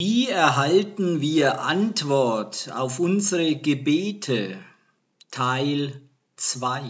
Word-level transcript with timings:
Wie 0.00 0.30
erhalten 0.30 1.20
wir 1.20 1.60
Antwort 1.60 2.72
auf 2.74 3.00
unsere 3.00 3.54
Gebete? 3.56 4.56
Teil 5.30 6.00
2. 6.36 6.82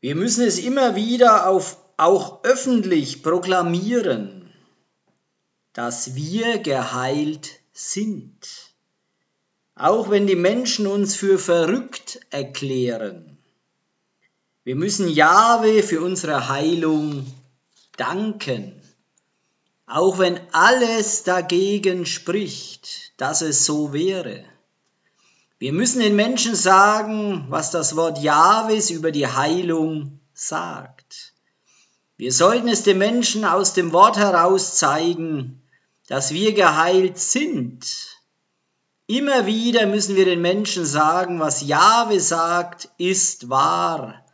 Wir 0.00 0.14
müssen 0.14 0.44
es 0.44 0.60
immer 0.60 0.94
wieder 0.94 1.48
auf, 1.48 1.78
auch 1.96 2.44
öffentlich 2.44 3.24
proklamieren, 3.24 4.48
dass 5.72 6.14
wir 6.14 6.58
geheilt 6.58 7.58
sind. 7.72 8.38
Auch 9.74 10.10
wenn 10.10 10.28
die 10.28 10.36
Menschen 10.36 10.86
uns 10.86 11.16
für 11.16 11.40
verrückt 11.40 12.20
erklären. 12.30 13.36
Wir 14.62 14.76
müssen 14.76 15.08
Jahwe 15.08 15.82
für 15.82 16.02
unsere 16.02 16.48
Heilung 16.48 17.26
danken. 17.96 18.75
Auch 19.86 20.18
wenn 20.18 20.40
alles 20.52 21.22
dagegen 21.22 22.06
spricht, 22.06 23.12
dass 23.16 23.40
es 23.40 23.64
so 23.64 23.92
wäre. 23.92 24.44
Wir 25.58 25.72
müssen 25.72 26.00
den 26.00 26.16
Menschen 26.16 26.54
sagen, 26.54 27.46
was 27.48 27.70
das 27.70 27.96
Wort 27.96 28.18
Jahwes 28.18 28.90
über 28.90 29.12
die 29.12 29.28
Heilung 29.28 30.20
sagt. 30.34 31.32
Wir 32.16 32.32
sollten 32.32 32.68
es 32.68 32.82
den 32.82 32.98
Menschen 32.98 33.44
aus 33.44 33.74
dem 33.74 33.92
Wort 33.92 34.16
heraus 34.16 34.76
zeigen, 34.76 35.62
dass 36.08 36.32
wir 36.32 36.52
geheilt 36.52 37.18
sind. 37.18 37.86
Immer 39.06 39.46
wieder 39.46 39.86
müssen 39.86 40.16
wir 40.16 40.24
den 40.24 40.42
Menschen 40.42 40.84
sagen, 40.84 41.38
was 41.38 41.62
Jahwe 41.62 42.18
sagt, 42.20 42.88
ist 42.98 43.48
wahr. 43.48 44.24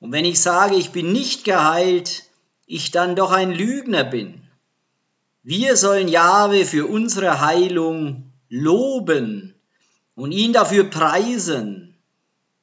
Und 0.00 0.12
wenn 0.12 0.24
ich 0.24 0.40
sage, 0.40 0.76
ich 0.76 0.90
bin 0.90 1.12
nicht 1.12 1.44
geheilt, 1.44 2.24
ich 2.66 2.90
dann 2.92 3.14
doch 3.14 3.30
ein 3.30 3.52
Lügner 3.52 4.04
bin. 4.04 4.45
Wir 5.48 5.76
sollen 5.76 6.08
Jahwe 6.08 6.66
für 6.66 6.88
unsere 6.88 7.40
Heilung 7.40 8.32
loben 8.48 9.54
und 10.16 10.32
ihn 10.32 10.52
dafür 10.52 10.90
preisen. 10.90 11.96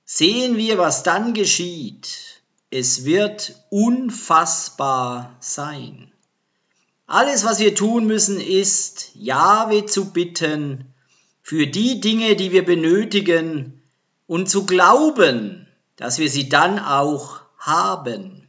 Sehen 0.04 0.58
wir, 0.58 0.78
was 0.78 1.02
dann 1.02 1.34
geschieht. 1.34 2.42
Es 2.72 3.06
wird 3.06 3.56
unfassbar 3.70 5.34
sein. 5.40 6.12
Alles, 7.06 7.46
was 7.46 7.60
wir 7.60 7.74
tun 7.74 8.06
müssen, 8.06 8.42
ist, 8.42 9.12
Jahwe 9.16 9.86
zu 9.86 10.12
bitten 10.12 10.94
für 11.42 11.68
die 11.68 12.02
Dinge, 12.02 12.36
die 12.36 12.52
wir 12.52 12.66
benötigen 12.66 13.82
und 14.28 14.50
zu 14.50 14.66
glauben, 14.66 15.70
dass 15.96 16.20
wir 16.20 16.30
sie 16.30 16.50
dann 16.50 16.80
auch 16.80 17.40
haben. 17.60 18.46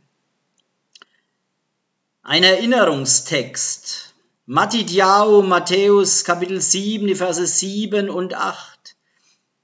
Ein 2.24 2.42
Erinnerungstext 2.42 4.13
Matidjahu, 4.46 5.40
Matthäus 5.40 6.22
Kapitel 6.22 6.60
7, 6.60 7.06
die 7.06 7.14
Verse 7.14 7.46
7 7.46 8.10
und 8.10 8.34
8. 8.34 8.94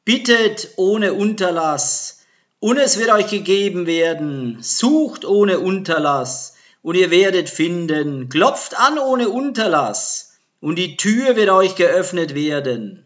Bittet 0.07 0.71
ohne 0.77 1.13
Unterlass, 1.13 2.21
und 2.61 2.79
es 2.79 2.99
wird 2.99 3.11
euch 3.11 3.27
gegeben 3.27 3.85
werden. 3.85 4.57
Sucht 4.63 5.27
ohne 5.27 5.61
Unterlass, 5.61 6.55
und 6.81 6.95
ihr 6.95 7.11
werdet 7.11 7.51
finden. 7.51 8.31
Klopft 8.31 8.75
an 8.75 8.99
ohne 8.99 9.29
Unterlass, 9.29 10.39
und 10.61 10.77
die 10.77 10.97
Tür 10.97 11.37
wird 11.37 11.51
euch 11.51 11.75
geöffnet 11.75 12.35
werden. 12.35 13.05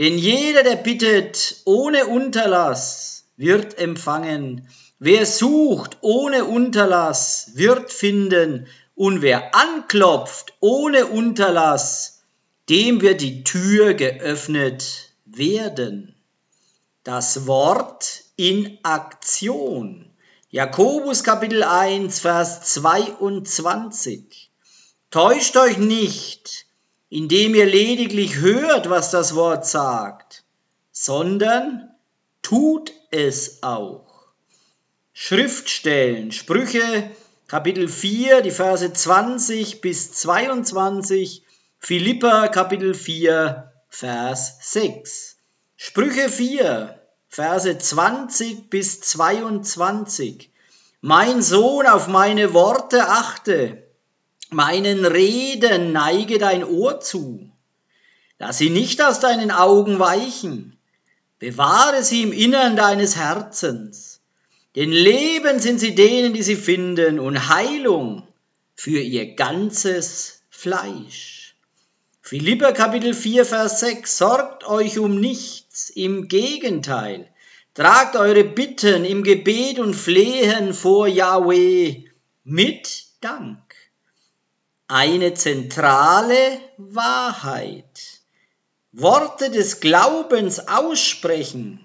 Denn 0.00 0.18
jeder, 0.18 0.64
der 0.64 0.74
bittet 0.74 1.62
ohne 1.64 2.06
Unterlass, 2.06 3.26
wird 3.36 3.78
empfangen. 3.78 4.66
Wer 4.98 5.26
sucht 5.26 5.98
ohne 6.00 6.44
Unterlass, 6.44 7.52
wird 7.54 7.92
finden. 7.92 8.66
Und 8.94 9.22
wer 9.22 9.54
anklopft 9.54 10.54
ohne 10.60 11.06
Unterlass, 11.06 12.22
dem 12.68 13.00
wird 13.00 13.20
die 13.20 13.42
Tür 13.42 13.94
geöffnet 13.94 15.10
werden. 15.24 16.14
Das 17.02 17.46
Wort 17.46 18.22
in 18.36 18.78
Aktion. 18.82 20.10
Jakobus 20.50 21.24
Kapitel 21.24 21.64
1, 21.64 22.20
Vers 22.20 22.62
22. 22.72 24.50
Täuscht 25.10 25.56
euch 25.56 25.78
nicht, 25.78 26.66
indem 27.08 27.54
ihr 27.56 27.66
lediglich 27.66 28.36
hört, 28.36 28.88
was 28.88 29.10
das 29.10 29.34
Wort 29.34 29.66
sagt, 29.66 30.44
sondern 30.92 31.90
tut 32.42 32.92
es 33.10 33.62
auch. 33.64 34.28
Schriftstellen, 35.12 36.32
Sprüche 36.32 37.10
Kapitel 37.54 37.86
4, 37.86 38.40
die 38.40 38.50
Verse 38.50 38.92
20 38.92 39.80
bis 39.80 40.10
22, 40.10 41.44
Philippa 41.78 42.48
Kapitel 42.48 42.94
4, 42.94 43.72
Vers 43.88 44.58
6. 44.72 45.36
Sprüche 45.76 46.28
4, 46.28 47.00
Verse 47.28 47.78
20 47.78 48.70
bis 48.70 49.02
22. 49.02 50.50
Mein 51.00 51.42
Sohn, 51.42 51.86
auf 51.86 52.08
meine 52.08 52.54
Worte 52.54 53.08
achte, 53.08 53.86
meinen 54.50 55.04
Reden 55.04 55.92
neige 55.92 56.38
dein 56.38 56.64
Ohr 56.64 56.98
zu. 56.98 57.52
Lass 58.40 58.58
sie 58.58 58.70
nicht 58.70 59.00
aus 59.00 59.20
deinen 59.20 59.52
Augen 59.52 60.00
weichen, 60.00 60.76
bewahre 61.38 62.02
sie 62.02 62.24
im 62.24 62.32
Innern 62.32 62.74
deines 62.74 63.14
Herzens 63.14 64.13
denn 64.76 64.90
Leben 64.90 65.60
sind 65.60 65.78
sie 65.78 65.94
denen, 65.94 66.32
die 66.32 66.42
sie 66.42 66.56
finden, 66.56 67.20
und 67.20 67.48
Heilung 67.48 68.26
für 68.74 68.98
ihr 69.00 69.34
ganzes 69.34 70.42
Fleisch. 70.50 71.54
Philipper 72.22 72.72
Kapitel 72.72 73.14
4, 73.14 73.44
Vers 73.44 73.80
6. 73.80 74.18
Sorgt 74.18 74.66
euch 74.66 74.98
um 74.98 75.20
nichts, 75.20 75.90
im 75.90 76.26
Gegenteil. 76.26 77.28
Tragt 77.74 78.16
eure 78.16 78.44
Bitten 78.44 79.04
im 79.04 79.22
Gebet 79.22 79.78
und 79.78 79.94
Flehen 79.94 80.74
vor 80.74 81.06
Yahweh 81.06 82.04
mit 82.44 83.04
Dank. 83.20 83.58
Eine 84.88 85.34
zentrale 85.34 86.58
Wahrheit. 86.78 88.22
Worte 88.92 89.50
des 89.50 89.80
Glaubens 89.80 90.68
aussprechen 90.68 91.83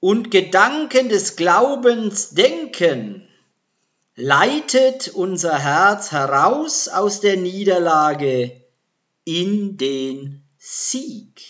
und 0.00 0.30
Gedanken 0.30 1.08
des 1.08 1.36
Glaubens 1.36 2.30
denken, 2.30 3.28
leitet 4.14 5.08
unser 5.08 5.58
Herz 5.58 6.12
heraus 6.12 6.88
aus 6.88 7.20
der 7.20 7.36
Niederlage 7.36 8.60
in 9.24 9.76
den 9.76 10.42
Sieg. 10.58 11.42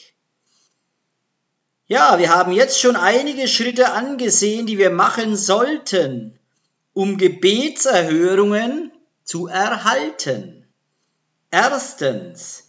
Ja, 1.87 2.19
wir 2.19 2.35
haben 2.35 2.53
jetzt 2.53 2.79
schon 2.79 2.97
einige 2.97 3.49
Schritte 3.49 3.93
angesehen, 3.93 4.67
die 4.67 4.77
wir 4.77 4.91
machen 4.91 5.37
sollten, 5.37 6.39
um 6.93 7.17
Gebetserhörungen 7.17 8.93
zu 9.25 9.47
erhalten. 9.47 10.67
Erstens, 11.51 12.65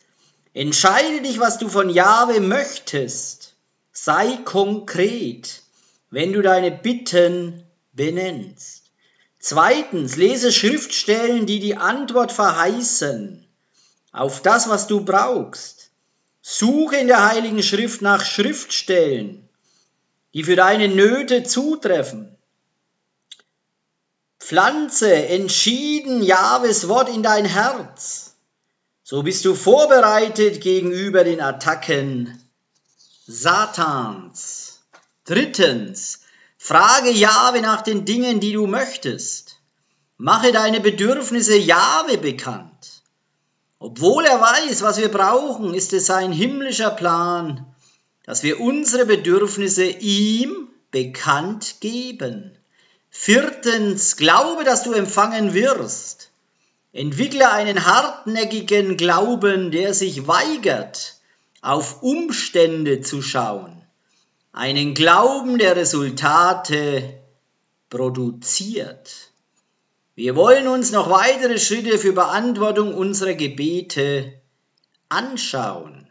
entscheide 0.53 1.21
dich, 1.21 1.39
was 1.39 1.57
du 1.57 1.67
von 1.67 1.89
Jahwe 1.89 2.39
möchtest. 2.39 3.55
Sei 3.91 4.37
konkret 4.45 5.58
wenn 6.09 6.33
du 6.33 6.41
deine 6.41 6.71
Bitten 6.71 7.63
benennst. 7.93 8.91
Zweitens, 9.39 10.15
lese 10.15 10.51
Schriftstellen, 10.51 11.45
die 11.45 11.59
die 11.59 11.77
Antwort 11.77 12.31
verheißen 12.31 13.47
auf 14.11 14.41
das, 14.41 14.69
was 14.69 14.87
du 14.87 15.05
brauchst. 15.05 15.91
Suche 16.41 16.97
in 16.97 17.07
der 17.07 17.29
Heiligen 17.29 17.61
Schrift 17.63 18.01
nach 18.01 18.25
Schriftstellen, 18.25 19.47
die 20.33 20.43
für 20.43 20.55
deine 20.55 20.87
Nöte 20.87 21.43
zutreffen. 21.43 22.35
Pflanze 24.39 25.13
entschieden 25.13 26.23
Jahwes 26.23 26.87
Wort 26.87 27.09
in 27.09 27.21
dein 27.21 27.45
Herz. 27.45 28.35
So 29.03 29.23
bist 29.23 29.45
du 29.45 29.53
vorbereitet 29.53 30.61
gegenüber 30.61 31.23
den 31.23 31.41
Attacken 31.41 32.41
Satans. 33.27 34.68
Drittens, 35.29 36.21
frage 36.57 37.11
Jahwe 37.11 37.61
nach 37.61 37.83
den 37.83 38.03
Dingen, 38.03 38.39
die 38.39 38.53
du 38.53 38.65
möchtest. 38.65 39.57
Mache 40.17 40.51
deine 40.51 40.79
Bedürfnisse 40.79 41.55
Jahwe 41.55 42.17
bekannt. 42.17 43.03
Obwohl 43.77 44.25
er 44.25 44.41
weiß, 44.41 44.81
was 44.81 44.97
wir 44.97 45.09
brauchen, 45.09 45.75
ist 45.75 45.93
es 45.93 46.07
sein 46.07 46.31
himmlischer 46.31 46.89
Plan, 46.89 47.67
dass 48.23 48.41
wir 48.41 48.59
unsere 48.59 49.05
Bedürfnisse 49.05 49.85
ihm 49.85 50.67
bekannt 50.89 51.75
geben. 51.79 52.57
Viertens, 53.11 54.17
glaube, 54.17 54.63
dass 54.63 54.81
du 54.81 54.93
empfangen 54.93 55.53
wirst. 55.53 56.31
Entwickle 56.91 57.51
einen 57.51 57.85
hartnäckigen 57.85 58.97
Glauben, 58.97 59.69
der 59.69 59.93
sich 59.93 60.27
weigert, 60.27 61.17
auf 61.61 62.01
Umstände 62.01 63.01
zu 63.01 63.21
schauen 63.21 63.78
einen 64.51 64.93
Glauben, 64.93 65.57
der 65.57 65.75
Resultate 65.75 67.21
produziert. 67.89 69.31
Wir 70.15 70.35
wollen 70.35 70.67
uns 70.67 70.91
noch 70.91 71.09
weitere 71.09 71.59
Schritte 71.59 71.97
für 71.97 72.13
Beantwortung 72.13 72.93
unserer 72.93 73.35
Gebete 73.35 74.33
anschauen. 75.07 76.07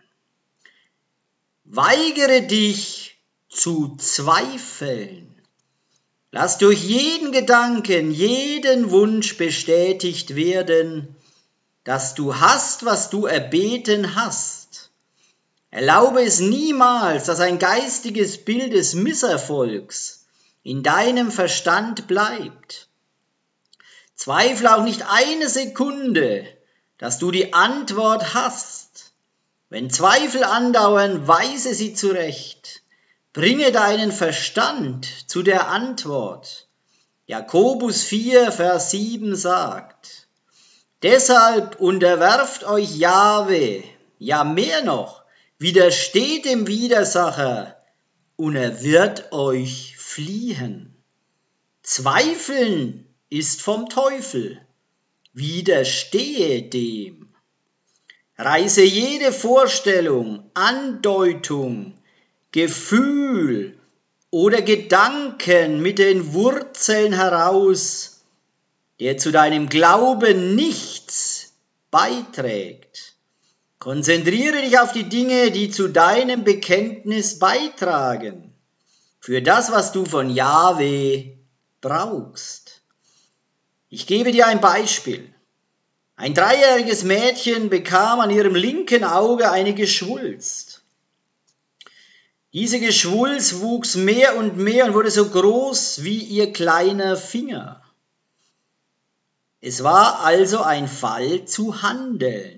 Weigere 1.65 2.43
dich 2.43 3.19
zu 3.49 3.97
zweifeln. 3.99 5.35
Lass 6.31 6.59
durch 6.59 6.83
jeden 6.83 7.33
Gedanken, 7.33 8.11
jeden 8.11 8.91
Wunsch 8.91 9.37
bestätigt 9.37 10.35
werden, 10.37 11.17
dass 11.85 12.15
du 12.15 12.37
hast, 12.37 12.85
was 12.85 13.09
du 13.09 13.27
erbeten 13.27 14.15
hast. 14.15 14.58
Erlaube 15.71 16.23
es 16.23 16.41
niemals, 16.41 17.25
dass 17.25 17.41
ein 17.41 17.59
geistiges 17.59 18.45
Bild 18.45 18.73
des 18.73 18.95
Misserfolgs 18.95 20.27
in 20.63 20.83
deinem 20.83 21.31
Verstand 21.31 22.07
bleibt. 22.07 22.89
Zweifle 24.15 24.75
auch 24.75 24.83
nicht 24.83 25.05
eine 25.09 25.49
Sekunde, 25.49 26.47
dass 26.97 27.19
du 27.19 27.31
die 27.31 27.53
Antwort 27.53 28.35
hast. 28.35 29.13
Wenn 29.69 29.91
Zweifel 29.91 30.43
andauern, 30.43 31.29
weise 31.29 31.75
sie 31.75 31.93
zurecht. 31.95 32.83
Bringe 33.33 33.71
deinen 33.71 34.11
Verstand 34.11 35.07
zu 35.31 35.43
der 35.43 35.69
Antwort. 35.69 36.67
Jakobus 37.27 38.03
4, 38.05 38.51
Vers 38.51 38.91
7 38.91 39.37
sagt, 39.37 40.27
Deshalb 41.03 41.79
unterwerft 41.79 42.65
euch 42.65 42.97
Jahwe, 42.97 43.85
ja 44.19 44.43
mehr 44.43 44.83
noch, 44.83 45.23
widersteht 45.59 46.45
dem 46.45 46.67
Widersacher, 46.67 47.77
und 48.37 48.55
er 48.55 48.83
wird 48.83 49.33
euch 49.33 49.97
fliehen. 49.99 50.95
Zweifeln 51.83 53.09
ist 53.31 53.63
vom 53.63 53.89
Teufel. 53.89 54.61
Widerstehe 55.33 56.63
dem. 56.63 57.35
Reiße 58.37 58.83
jede 58.83 59.33
Vorstellung, 59.33 60.49
Andeutung, 60.55 61.99
Gefühl 62.53 63.79
oder 64.31 64.63
Gedanken 64.63 65.83
mit 65.83 65.99
den 65.99 66.33
Wurzeln 66.33 67.13
heraus, 67.13 68.21
der 69.01 69.19
zu 69.19 69.33
deinem 69.33 69.69
Glauben 69.69 70.55
nichts 70.55 71.55
beiträgt. 71.91 73.08
Konzentriere 73.79 74.61
dich 74.61 74.79
auf 74.81 74.93
die 74.93 75.09
Dinge, 75.09 75.53
die 75.53 75.71
zu 75.71 75.89
deinem 75.89 76.43
Bekenntnis 76.43 77.39
beitragen, 77.39 78.53
für 79.21 79.41
das, 79.41 79.71
was 79.71 79.93
du 79.93 80.05
von 80.05 80.31
Yahweh 80.31 81.37
brauchst. 81.81 82.83
Ich 83.89 84.07
gebe 84.07 84.33
dir 84.33 84.49
ein 84.49 84.61
Beispiel. 84.61 85.33
Ein 86.17 86.35
dreijähriges 86.35 87.05
Mädchen 87.05 87.71
bekam 87.71 88.19
an 88.19 88.31
ihrem 88.31 88.57
linken 88.57 89.05
Auge 89.05 89.53
eine 89.53 89.73
Geschwulst. 89.73 90.83
Diese 92.53 92.81
Geschwulst 92.81 93.61
wuchs 93.61 93.95
mehr 93.95 94.37
und 94.37 94.57
mehr 94.57 94.87
und 94.87 94.95
wurde 94.95 95.13
so 95.13 95.29
groß 95.29 96.03
wie 96.03 96.19
ihr 96.19 96.53
kleiner 96.53 97.17
Finger. 97.17 97.83
Es 99.61 99.85
war 99.85 100.25
also 100.25 100.63
ein 100.63 100.89
Fall 100.89 101.45
zu 101.45 101.83
handeln. 101.83 102.58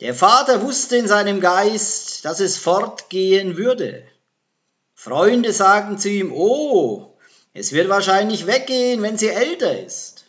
Der 0.00 0.14
Vater 0.14 0.62
wusste 0.62 0.96
in 0.96 1.08
seinem 1.08 1.40
Geist, 1.40 2.24
dass 2.26 2.40
es 2.40 2.58
fortgehen 2.58 3.56
würde. 3.56 4.04
Freunde 4.94 5.52
sagten 5.52 5.98
zu 5.98 6.10
ihm, 6.10 6.32
oh, 6.34 7.16
es 7.54 7.72
wird 7.72 7.88
wahrscheinlich 7.88 8.46
weggehen, 8.46 9.00
wenn 9.00 9.16
sie 9.16 9.28
älter 9.28 9.80
ist. 9.80 10.26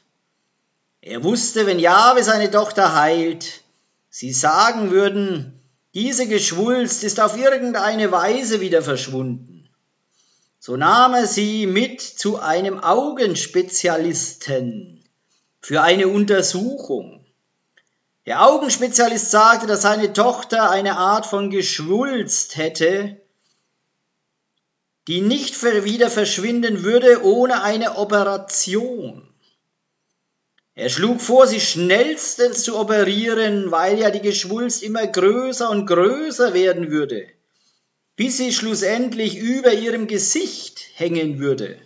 Er 1.01 1.21
wusste, 1.23 1.65
wenn 1.65 1.79
Jahwe 1.79 2.23
seine 2.23 2.49
Tochter 2.49 2.95
heilt, 2.95 3.63
sie 4.09 4.31
sagen 4.31 4.91
würden, 4.91 5.59
diese 5.93 6.27
Geschwulst 6.27 7.03
ist 7.03 7.19
auf 7.19 7.37
irgendeine 7.37 8.09
Weise 8.11 8.61
wieder 8.61 8.81
verschwunden. 8.81 9.69
So 10.59 10.77
nahm 10.77 11.13
er 11.13 11.27
sie 11.27 11.65
mit 11.65 12.01
zu 12.01 12.39
einem 12.39 12.79
Augenspezialisten 12.79 15.03
für 15.59 15.81
eine 15.81 16.07
Untersuchung. 16.07 17.26
Der 18.27 18.45
Augenspezialist 18.45 19.31
sagte, 19.31 19.67
dass 19.67 19.83
seine 19.83 20.11
Tochter 20.11 20.69
eine 20.69 20.97
Art 20.97 21.25
von 21.25 21.49
Geschwulst 21.49 22.57
hätte, 22.57 23.21
die 25.07 25.21
nicht 25.21 25.63
wieder 25.63 26.09
verschwinden 26.09 26.83
würde 26.83 27.23
ohne 27.23 27.63
eine 27.63 27.97
Operation. 27.97 29.25
Er 30.75 30.89
schlug 30.89 31.21
vor, 31.21 31.47
sie 31.47 31.61
schnellstens 31.61 32.63
zu 32.63 32.77
operieren, 32.77 33.71
weil 33.71 33.97
ja 33.97 34.11
die 34.11 34.19
Geschwulst 34.19 34.83
immer 34.83 35.07
größer 35.07 35.69
und 35.69 35.85
größer 35.85 36.53
werden 36.53 36.91
würde, 36.91 37.29
bis 38.17 38.35
sie 38.35 38.51
schlussendlich 38.51 39.37
über 39.37 39.71
ihrem 39.71 40.05
Gesicht 40.05 40.81
hängen 40.95 41.39
würde. 41.39 41.79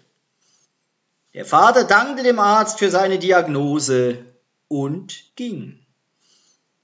Der 1.35 1.45
Vater 1.45 1.83
dankte 1.83 2.23
dem 2.23 2.39
Arzt 2.39 2.79
für 2.79 2.89
seine 2.89 3.19
Diagnose 3.19 4.25
und 4.67 5.35
ging. 5.35 5.80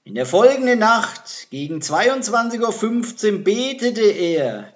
In 0.08 0.14
der 0.14 0.24
folgenden 0.24 0.78
Nacht 0.78 1.50
gegen 1.50 1.80
22.15 1.80 3.30
Uhr 3.30 3.38
betete 3.40 4.00
er, 4.00 4.72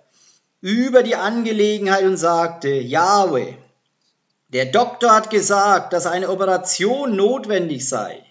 über 0.60 1.02
die 1.02 1.16
Angelegenheit 1.16 2.04
und 2.04 2.18
sagte, 2.18 2.68
Yahweh, 2.68 3.54
der 4.48 4.66
Doktor 4.66 5.14
hat 5.14 5.30
gesagt, 5.30 5.94
dass 5.94 6.04
eine 6.04 6.28
Operation 6.28 7.16
notwendig 7.16 7.88
sei. 7.88 8.22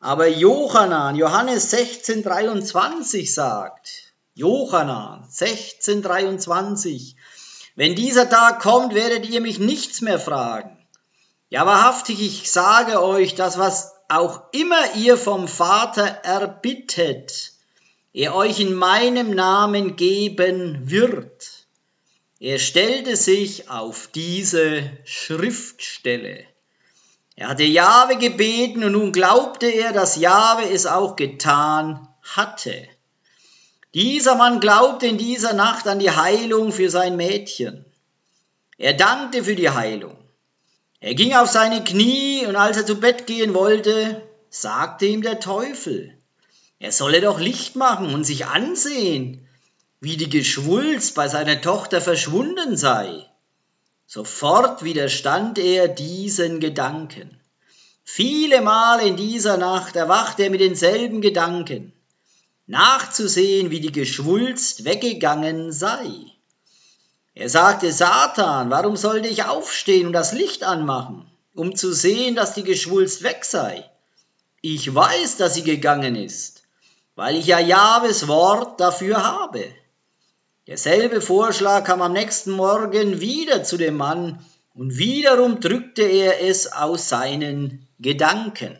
Aber 0.00 0.26
Johanan, 0.26 1.14
Johannes 1.14 1.70
16,23 1.74 3.30
sagt, 3.30 4.14
Johanan 4.32 5.28
16,23, 5.30 7.16
wenn 7.76 7.94
dieser 7.94 8.30
Tag 8.30 8.60
kommt, 8.60 8.94
werdet 8.94 9.28
ihr 9.28 9.42
mich 9.42 9.58
nichts 9.58 10.00
mehr 10.00 10.18
fragen. 10.18 10.78
Ja, 11.50 11.66
wahrhaftig, 11.66 12.22
ich 12.22 12.50
sage 12.50 13.02
euch, 13.02 13.34
dass 13.34 13.58
was 13.58 13.93
auch 14.08 14.42
immer 14.52 14.94
ihr 14.96 15.16
vom 15.16 15.48
Vater 15.48 16.04
erbittet, 16.04 17.52
er 18.12 18.34
euch 18.34 18.60
in 18.60 18.74
meinem 18.74 19.34
Namen 19.34 19.96
geben 19.96 20.90
wird. 20.90 21.66
Er 22.38 22.58
stellte 22.58 23.16
sich 23.16 23.70
auf 23.70 24.08
diese 24.14 24.90
Schriftstelle. 25.04 26.44
Er 27.36 27.48
hatte 27.48 27.64
Jahwe 27.64 28.16
gebeten 28.16 28.84
und 28.84 28.92
nun 28.92 29.12
glaubte 29.12 29.66
er, 29.66 29.92
dass 29.92 30.16
Jahwe 30.16 30.70
es 30.70 30.86
auch 30.86 31.16
getan 31.16 32.06
hatte. 32.22 32.88
Dieser 33.94 34.34
Mann 34.34 34.60
glaubte 34.60 35.06
in 35.06 35.18
dieser 35.18 35.52
Nacht 35.52 35.88
an 35.88 35.98
die 35.98 36.10
Heilung 36.10 36.72
für 36.72 36.90
sein 36.90 37.16
Mädchen. 37.16 37.84
Er 38.76 38.92
dankte 38.94 39.44
für 39.44 39.54
die 39.54 39.70
Heilung. 39.70 40.16
Er 41.04 41.14
ging 41.14 41.34
auf 41.34 41.50
seine 41.50 41.84
Knie 41.84 42.46
und 42.46 42.56
als 42.56 42.78
er 42.78 42.86
zu 42.86 42.98
Bett 42.98 43.26
gehen 43.26 43.52
wollte, 43.52 44.22
sagte 44.48 45.04
ihm 45.04 45.20
der 45.20 45.38
Teufel, 45.38 46.16
er 46.78 46.92
solle 46.92 47.20
doch 47.20 47.38
Licht 47.38 47.76
machen 47.76 48.14
und 48.14 48.24
sich 48.24 48.46
ansehen, 48.46 49.46
wie 50.00 50.16
die 50.16 50.30
Geschwulst 50.30 51.14
bei 51.14 51.28
seiner 51.28 51.60
Tochter 51.60 52.00
verschwunden 52.00 52.78
sei. 52.78 53.28
Sofort 54.06 54.82
widerstand 54.82 55.58
er 55.58 55.88
diesen 55.88 56.58
Gedanken. 56.58 57.38
Viele 58.02 58.62
Male 58.62 59.06
in 59.06 59.16
dieser 59.16 59.58
Nacht 59.58 59.96
erwachte 59.96 60.44
er 60.44 60.50
mit 60.50 60.62
denselben 60.62 61.20
Gedanken, 61.20 61.92
nachzusehen, 62.66 63.70
wie 63.70 63.80
die 63.80 63.92
Geschwulst 63.92 64.86
weggegangen 64.86 65.70
sei. 65.70 66.08
Er 67.34 67.48
sagte, 67.48 67.92
Satan, 67.92 68.70
warum 68.70 68.96
sollte 68.96 69.28
ich 69.28 69.44
aufstehen 69.44 70.06
und 70.06 70.12
das 70.12 70.32
Licht 70.32 70.62
anmachen, 70.62 71.30
um 71.54 71.74
zu 71.74 71.92
sehen, 71.92 72.36
dass 72.36 72.54
die 72.54 72.64
Geschwulst 72.64 73.22
weg 73.22 73.44
sei? 73.44 73.88
Ich 74.60 74.94
weiß, 74.94 75.36
dass 75.36 75.54
sie 75.54 75.64
gegangen 75.64 76.16
ist 76.16 76.64
weil 77.16 77.36
ich 77.36 77.46
ja 77.46 77.58
Jahwes 77.58 78.28
Wort 78.28 78.80
dafür 78.80 79.22
habe. 79.22 79.64
Derselbe 80.66 81.20
Vorschlag 81.20 81.84
kam 81.84 82.02
am 82.02 82.12
nächsten 82.12 82.50
Morgen 82.52 83.20
wieder 83.20 83.64
zu 83.64 83.76
dem 83.76 83.96
Mann 83.96 84.44
und 84.74 84.96
wiederum 84.96 85.60
drückte 85.60 86.02
er 86.02 86.42
es 86.42 86.72
aus 86.72 87.08
seinen 87.08 87.86
Gedanken. 87.98 88.78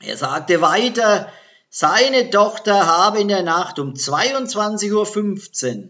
Er 0.00 0.16
sagte 0.16 0.60
weiter, 0.60 1.30
seine 1.70 2.30
Tochter 2.30 2.86
habe 2.86 3.20
in 3.20 3.28
der 3.28 3.42
Nacht 3.42 3.78
um 3.78 3.92
22.15 3.92 5.82
Uhr 5.82 5.88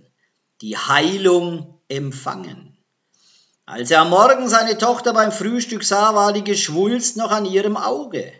die 0.61 0.77
Heilung 0.77 1.81
empfangen. 1.89 2.77
Als 3.67 3.91
er 3.91 4.01
am 4.01 4.11
Morgen 4.11 4.49
seine 4.49 4.79
Tochter 4.79 5.13
beim 5.13 5.31
Frühstück 5.31 5.85
sah, 5.85 6.15
war 6.15 6.33
die 6.33 6.45
Geschwulst 6.45 7.17
noch 7.17 7.31
an 7.31 7.45
ihrem 7.45 7.77
Auge. 7.77 8.33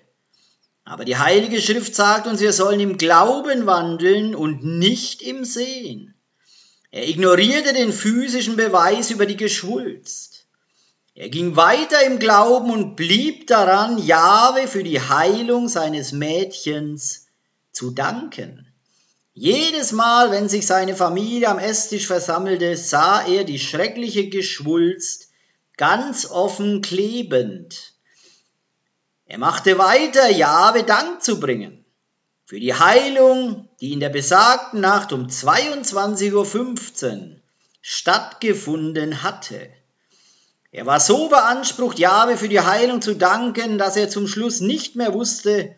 Aber 0.85 1.05
die 1.05 1.19
Heilige 1.19 1.61
Schrift 1.61 1.95
sagt 1.95 2.27
uns, 2.27 2.41
wir 2.41 2.53
sollen 2.53 2.81
im 2.81 2.97
Glauben 2.97 3.67
wandeln 3.67 4.35
und 4.35 4.65
nicht 4.65 5.21
im 5.21 5.45
Sehen. 5.45 6.15
Er 6.91 7.07
ignorierte 7.07 7.75
den 7.75 7.93
physischen 7.93 8.57
Beweis 8.57 9.11
über 9.11 9.27
die 9.27 9.37
Geschwulst. 9.37 10.47
Er 11.15 11.29
ging 11.29 11.57
weiter 11.57 12.03
im 12.07 12.19
Glauben 12.19 12.71
und 12.71 12.97
blieb 12.97 13.49
daran, 13.49 13.99
Jahwe 13.99 14.67
für 14.67 14.85
die 14.85 15.01
Heilung 15.01 15.69
seines 15.69 16.13
Mädchens 16.13 17.27
zu 17.73 17.91
danken. 17.91 18.68
Jedes 19.41 19.93
Mal, 19.93 20.33
wenn 20.33 20.49
sich 20.49 20.67
seine 20.67 20.97
Familie 20.97 21.47
am 21.49 21.61
Esstisch 21.61 22.09
versammelte, 22.09 22.77
sah 22.77 23.25
er 23.25 23.45
die 23.45 23.61
schreckliche 23.61 24.29
Geschwulst 24.29 25.29
ganz 25.77 26.27
offen 26.27 26.83
klebend. 26.83 27.93
Er 29.27 29.39
machte 29.39 29.79
weiter, 29.79 30.29
Jahwe 30.29 30.83
Dank 30.83 31.23
zu 31.23 31.39
bringen 31.39 31.85
für 32.47 32.59
die 32.59 32.75
Heilung, 32.75 33.69
die 33.81 33.93
in 33.93 34.01
der 34.01 34.09
besagten 34.09 34.81
Nacht 34.81 35.13
um 35.13 35.29
22.15 35.29 37.13
Uhr 37.13 37.37
stattgefunden 37.81 39.23
hatte. 39.23 39.71
Er 40.73 40.85
war 40.85 40.99
so 40.99 41.29
beansprucht, 41.29 42.01
Jahwe 42.01 42.37
für 42.37 42.49
die 42.49 42.61
Heilung 42.61 43.01
zu 43.03 43.15
danken, 43.15 43.79
dass 43.79 43.97
er 43.97 44.09
zum 44.09 44.27
Schluss 44.27 44.59
nicht 44.61 44.97
mehr 44.97 45.15
wusste, 45.15 45.77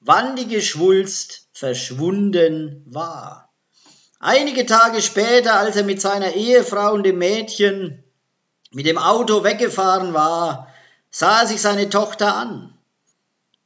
wann 0.00 0.36
die 0.36 0.48
Geschwulst 0.48 1.48
verschwunden 1.52 2.82
war. 2.86 3.50
Einige 4.18 4.66
Tage 4.66 5.00
später, 5.00 5.54
als 5.54 5.76
er 5.76 5.84
mit 5.84 6.00
seiner 6.00 6.32
Ehefrau 6.32 6.92
und 6.92 7.04
dem 7.04 7.18
Mädchen 7.18 8.02
mit 8.70 8.86
dem 8.86 8.98
Auto 8.98 9.44
weggefahren 9.44 10.14
war, 10.14 10.68
sah 11.10 11.40
er 11.40 11.46
sich 11.46 11.60
seine 11.60 11.88
Tochter 11.88 12.34
an. 12.34 12.74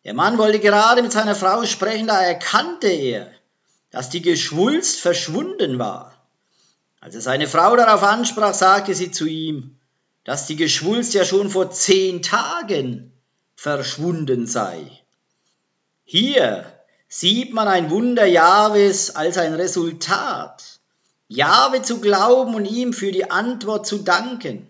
Der 0.05 0.15
Mann 0.15 0.39
wollte 0.39 0.61
gerade 0.61 1.03
mit 1.03 1.13
seiner 1.13 1.35
Frau 1.35 1.65
sprechen, 1.65 2.07
da 2.07 2.21
erkannte 2.21 2.89
er, 2.89 3.31
dass 3.91 4.11
die 4.11 4.23
Geschwulst 4.23 5.01
verschwunden 5.01 5.79
war. 5.79 6.15
Als 7.01 7.15
er 7.15 7.21
seine 7.21 7.47
Frau 7.47 7.77
darauf 7.77 8.03
ansprach, 8.03 8.55
sagte 8.55 8.95
sie 8.95 9.11
zu 9.11 9.27
ihm, 9.27 9.77
dass 10.25 10.47
die 10.47 10.57
Geschwulst 10.57 11.15
ja 11.15 11.25
schon 11.25 11.51
vor 11.51 11.71
zehn 11.71 12.23
Tagen 12.23 13.13
verschwunden 13.57 14.47
sei. 14.47 15.04
Hier 16.05 16.67
sieht 17.09 17.53
man 17.53 17.67
ein 17.67 17.91
Wunder 17.91 18.27
Jahwes 18.27 19.17
als 19.17 19.39
ein 19.39 19.55
Resultat. 19.55 20.81
Jahwe 21.29 21.83
zu 21.83 22.01
glauben 22.01 22.55
und 22.55 22.67
ihm 22.67 22.93
für 22.93 23.11
die 23.11 23.31
Antwort 23.31 23.87
zu 23.87 23.99
danken, 23.99 24.69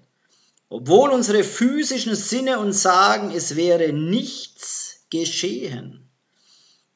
obwohl 0.68 1.10
unsere 1.10 1.42
physischen 1.42 2.14
Sinne 2.14 2.58
uns 2.60 2.82
sagen, 2.82 3.32
es 3.34 3.56
wäre 3.56 3.92
nichts 3.92 5.00
geschehen. 5.10 6.08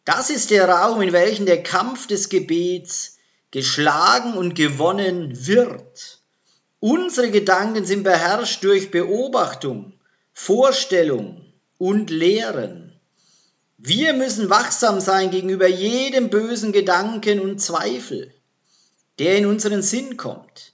Das 0.05 0.31
ist 0.31 0.51
der 0.51 0.69
Raum, 0.69 1.03
in 1.03 1.13
welchem 1.13 1.45
der 1.45 1.63
Kampf 1.63 2.07
des 2.07 2.29
Gebets 2.29 3.19
geschlagen 3.51 4.35
und 4.35 4.55
gewonnen 4.55 5.47
wird. 5.47 6.21
Unsere 6.81 7.31
Gedanken 7.31 7.85
sind 7.85 8.05
beherrscht 8.05 8.63
durch 8.63 8.91
Beobachtung, 8.91 9.95
Vorstellung 10.33 11.45
und 11.77 12.11
Lehren. 12.11 12.88
Wir 13.81 14.13
müssen 14.13 14.51
wachsam 14.51 14.99
sein 14.99 15.31
gegenüber 15.31 15.69
jedem 15.69 16.31
bösen 16.31 16.73
Gedanken 16.73 17.39
und 17.39 17.61
Zweifel, 17.61 18.35
der 19.21 19.39
in 19.39 19.47
unseren 19.47 19.83
Sinn 19.83 20.17
kommt. 20.17 20.73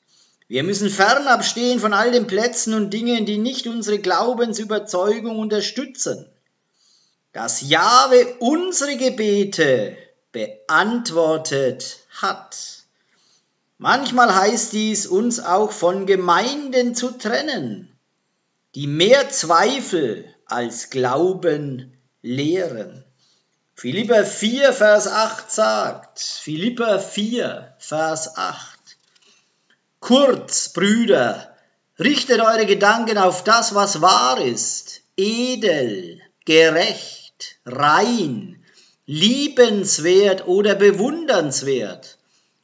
Wir 0.49 0.63
müssen 0.63 0.89
fernab 0.89 1.45
stehen 1.45 1.81
von 1.81 1.93
all 1.93 2.13
den 2.13 2.27
Plätzen 2.27 2.73
und 2.73 2.95
Dingen, 2.95 3.27
die 3.27 3.37
nicht 3.37 3.67
unsere 3.67 3.99
Glaubensüberzeugung 3.99 5.39
unterstützen. 5.39 6.27
Dass 7.35 7.61
Jahwe 7.61 8.37
unsere 8.39 8.97
Gebete 8.97 9.99
beantwortet 10.33 11.99
hat. 12.11 12.57
Manchmal 13.77 14.35
heißt 14.35 14.73
dies, 14.73 15.07
uns 15.07 15.41
auch 15.41 15.73
von 15.73 16.07
Gemeinden 16.07 16.95
zu 16.95 17.11
trennen, 17.11 17.93
die 18.75 18.87
mehr 18.87 19.29
Zweifel 19.29 20.25
als 20.47 20.89
Glauben 20.89 21.95
lehren. 22.25 23.05
Philippa 23.77 24.25
4, 24.25 24.73
Vers 24.73 25.07
8 25.07 25.53
sagt, 25.53 26.21
Philippa 26.21 26.99
4, 26.99 27.75
Vers 27.79 28.37
8, 28.37 28.79
Kurz, 30.01 30.71
Brüder, 30.71 31.55
richtet 31.99 32.41
eure 32.41 32.67
Gedanken 32.67 33.19
auf 33.19 33.45
das, 33.45 33.75
was 33.75 34.01
wahr 34.01 34.41
ist, 34.41 35.03
edel, 35.17 36.21
gerecht, 36.47 37.59
rein, 37.67 38.65
liebenswert 39.07 40.47
oder 40.47 40.77
bewundernswert 40.77 42.17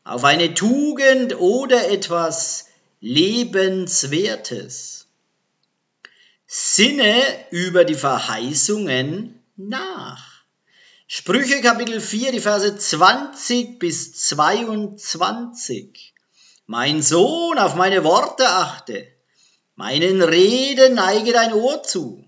auf 0.05 0.25
eine 0.25 0.55
Tugend 0.55 1.39
oder 1.39 1.91
etwas 1.91 2.69
Lebenswertes. 3.01 5.07
Sinne 6.47 7.23
über 7.51 7.85
die 7.85 7.95
Verheißungen 7.95 9.40
nach. 9.69 10.45
Sprüche 11.07 11.61
Kapitel 11.61 12.01
4, 12.01 12.33
die 12.33 12.41
Verse 12.41 12.77
20 12.77 13.79
bis 13.79 14.15
22. 14.15 16.15
Mein 16.67 17.03
Sohn, 17.03 17.59
auf 17.59 17.75
meine 17.75 18.05
Worte 18.05 18.49
achte, 18.49 19.09
meinen 19.75 20.23
Reden 20.23 20.95
neige 20.95 21.33
dein 21.33 21.53
Ohr 21.53 21.83
zu. 21.83 22.25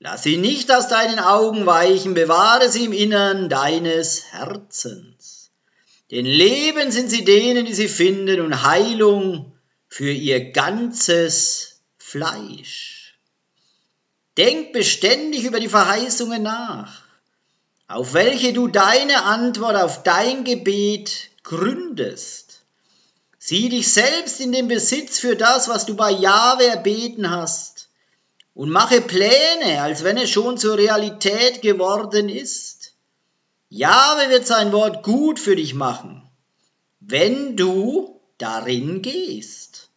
Lass 0.00 0.24
sie 0.24 0.36
nicht 0.36 0.72
aus 0.72 0.88
deinen 0.88 1.18
Augen 1.18 1.66
weichen, 1.66 2.14
bewahre 2.14 2.68
sie 2.68 2.86
im 2.86 2.92
Innern 2.92 3.48
deines 3.48 4.32
Herzens. 4.32 5.52
Denn 6.10 6.26
Leben 6.26 6.90
sind 6.90 7.10
sie 7.10 7.24
denen, 7.24 7.64
die 7.64 7.74
sie 7.74 7.88
finden, 7.88 8.40
und 8.40 8.64
Heilung 8.64 9.56
für 9.88 10.10
ihr 10.10 10.50
ganzes 10.50 11.80
Fleisch. 11.96 12.93
Denk 14.36 14.72
beständig 14.72 15.44
über 15.44 15.60
die 15.60 15.68
Verheißungen 15.68 16.42
nach, 16.42 17.02
auf 17.86 18.14
welche 18.14 18.52
du 18.52 18.66
deine 18.66 19.22
Antwort 19.22 19.76
auf 19.76 20.02
dein 20.02 20.44
Gebet 20.44 21.30
gründest. 21.44 22.62
Sieh 23.38 23.68
dich 23.68 23.92
selbst 23.92 24.40
in 24.40 24.52
den 24.52 24.68
Besitz 24.68 25.18
für 25.18 25.36
das, 25.36 25.68
was 25.68 25.86
du 25.86 25.94
bei 25.94 26.10
Jahwe 26.10 26.66
erbeten 26.66 27.30
hast, 27.30 27.88
und 28.54 28.70
mache 28.70 29.00
Pläne, 29.00 29.82
als 29.82 30.04
wenn 30.04 30.16
es 30.16 30.30
schon 30.30 30.56
zur 30.58 30.78
Realität 30.78 31.60
geworden 31.60 32.28
ist. 32.28 32.92
Jahwe 33.68 34.30
wird 34.30 34.46
sein 34.46 34.72
Wort 34.72 35.02
gut 35.02 35.40
für 35.40 35.56
dich 35.56 35.74
machen, 35.74 36.22
wenn 37.00 37.56
du 37.56 38.20
darin 38.38 39.02
gehst. 39.02 39.88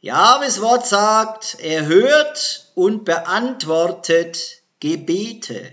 Jahwes 0.00 0.60
Wort 0.60 0.86
sagt, 0.86 1.56
er 1.60 1.86
hört 1.86 2.63
und 2.74 3.04
beantwortet 3.04 4.62
Gebete. 4.80 5.72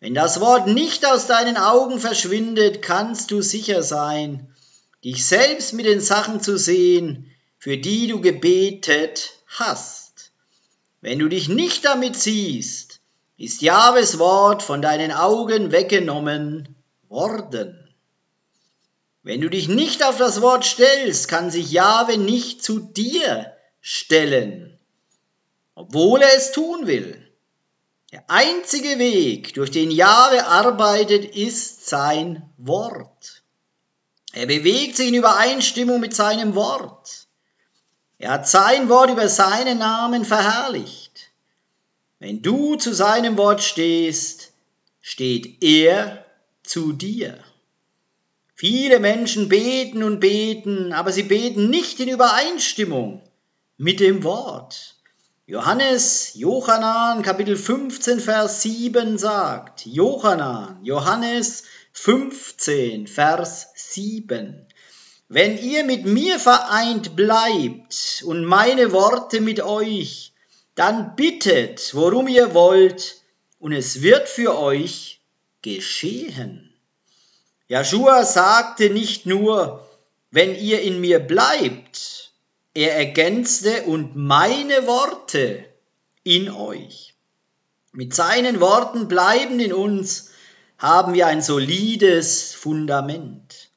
Wenn 0.00 0.14
das 0.14 0.40
Wort 0.40 0.68
nicht 0.68 1.06
aus 1.06 1.26
deinen 1.26 1.56
Augen 1.56 1.98
verschwindet, 1.98 2.82
kannst 2.82 3.30
du 3.30 3.40
sicher 3.40 3.82
sein, 3.82 4.54
dich 5.04 5.24
selbst 5.24 5.72
mit 5.72 5.86
den 5.86 6.00
Sachen 6.00 6.40
zu 6.40 6.58
sehen, 6.58 7.32
für 7.58 7.78
die 7.78 8.06
du 8.06 8.20
gebetet 8.20 9.32
hast. 9.46 10.32
Wenn 11.00 11.18
du 11.18 11.28
dich 11.28 11.48
nicht 11.48 11.84
damit 11.84 12.16
siehst, 12.16 13.00
ist 13.38 13.62
Jahwes 13.62 14.18
Wort 14.18 14.62
von 14.62 14.82
deinen 14.82 15.12
Augen 15.12 15.72
weggenommen 15.72 16.74
worden. 17.08 17.86
Wenn 19.22 19.40
du 19.40 19.50
dich 19.50 19.68
nicht 19.68 20.04
auf 20.04 20.18
das 20.18 20.40
Wort 20.40 20.64
stellst, 20.64 21.28
kann 21.28 21.50
sich 21.50 21.72
Jahwe 21.72 22.16
nicht 22.16 22.62
zu 22.62 22.78
dir 22.78 23.52
stellen, 23.80 24.65
obwohl 25.76 26.22
er 26.22 26.34
es 26.34 26.50
tun 26.50 26.88
will. 26.88 27.22
Der 28.10 28.24
einzige 28.28 28.98
Weg, 28.98 29.54
durch 29.54 29.70
den 29.70 29.90
Jahwe 29.90 30.46
arbeitet, 30.46 31.36
ist 31.36 31.86
sein 31.86 32.42
Wort. 32.56 33.42
Er 34.32 34.46
bewegt 34.46 34.96
sich 34.96 35.08
in 35.08 35.14
Übereinstimmung 35.14 36.00
mit 36.00 36.14
seinem 36.14 36.54
Wort. 36.54 37.26
Er 38.18 38.30
hat 38.32 38.48
sein 38.48 38.88
Wort 38.88 39.10
über 39.10 39.28
seinen 39.28 39.78
Namen 39.78 40.24
verherrlicht. 40.24 41.30
Wenn 42.18 42.42
du 42.42 42.76
zu 42.76 42.94
seinem 42.94 43.36
Wort 43.36 43.62
stehst, 43.62 44.52
steht 45.02 45.62
er 45.62 46.24
zu 46.62 46.92
dir. 46.92 47.38
Viele 48.54 48.98
Menschen 49.00 49.50
beten 49.50 50.02
und 50.02 50.20
beten, 50.20 50.94
aber 50.94 51.12
sie 51.12 51.24
beten 51.24 51.68
nicht 51.68 52.00
in 52.00 52.08
Übereinstimmung 52.08 53.22
mit 53.76 54.00
dem 54.00 54.24
Wort. 54.24 54.95
Johannes, 55.48 56.32
Johannan, 56.34 57.22
Kapitel 57.22 57.56
15, 57.56 58.18
Vers 58.18 58.62
7 58.62 59.16
sagt, 59.16 59.86
Johannan, 59.86 60.80
Johannes 60.82 61.62
15, 61.92 63.06
Vers 63.06 63.68
7. 63.76 64.66
Wenn 65.28 65.56
ihr 65.56 65.84
mit 65.84 66.04
mir 66.04 66.40
vereint 66.40 67.14
bleibt 67.14 68.24
und 68.26 68.44
meine 68.44 68.90
Worte 68.90 69.40
mit 69.40 69.60
euch, 69.60 70.32
dann 70.74 71.14
bittet, 71.14 71.94
worum 71.94 72.26
ihr 72.26 72.52
wollt, 72.52 73.22
und 73.60 73.70
es 73.70 74.02
wird 74.02 74.28
für 74.28 74.58
euch 74.58 75.20
geschehen. 75.62 76.74
Joshua 77.68 78.24
sagte 78.24 78.90
nicht 78.90 79.26
nur, 79.26 79.88
wenn 80.32 80.56
ihr 80.56 80.82
in 80.82 81.00
mir 81.00 81.20
bleibt, 81.20 82.25
er 82.76 82.94
ergänzte, 82.94 83.84
und 83.84 84.16
meine 84.16 84.86
Worte 84.86 85.64
in 86.22 86.50
euch. 86.50 87.14
Mit 87.92 88.14
seinen 88.14 88.60
Worten 88.60 89.08
bleiben 89.08 89.58
in 89.60 89.72
uns, 89.72 90.30
haben 90.76 91.14
wir 91.14 91.26
ein 91.26 91.40
solides 91.40 92.52
Fundament. 92.52 93.70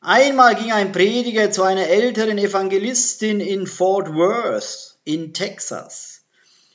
Einmal 0.00 0.54
ging 0.54 0.72
ein 0.72 0.92
Prediger 0.92 1.50
zu 1.50 1.64
einer 1.64 1.86
älteren 1.86 2.38
Evangelistin 2.38 3.40
in 3.40 3.66
Fort 3.66 4.14
Worth 4.14 4.96
in 5.04 5.34
Texas. 5.34 6.22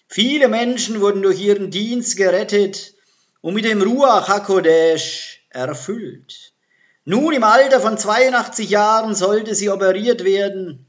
Viele 0.07 0.49
Menschen 0.49 1.01
wurden 1.01 1.23
durch 1.23 1.39
ihren 1.41 1.71
Dienst 1.71 2.15
gerettet 2.15 2.93
und 3.41 3.55
mit 3.55 3.65
dem 3.65 3.81
Ruach 3.81 4.27
HaKodesh 4.27 5.43
erfüllt. 5.49 6.53
Nun 7.05 7.33
im 7.33 7.43
Alter 7.43 7.79
von 7.79 7.97
82 7.97 8.69
Jahren 8.69 9.15
sollte 9.15 9.55
sie 9.55 9.69
operiert 9.69 10.23
werden 10.23 10.85